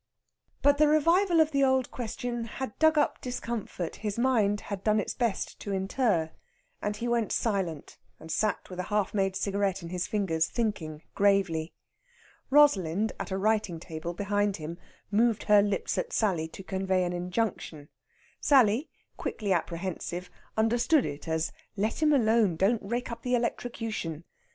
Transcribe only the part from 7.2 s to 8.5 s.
silent and